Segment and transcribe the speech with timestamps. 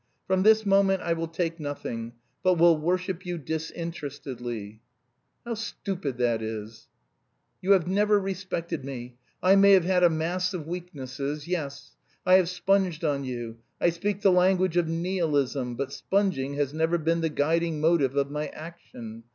[0.25, 4.81] From this moment I will take nothing, but will worship you disinterestedly."
[5.45, 6.87] "How stupid that is!"
[7.61, 9.17] "You have never respected me.
[9.43, 11.47] I may have had a mass of weaknesses.
[11.47, 11.91] Yes,
[12.25, 13.57] I have sponged on you.
[13.79, 18.31] I speak the language of nihilism, but sponging has never been the guiding motive of
[18.31, 19.23] my action.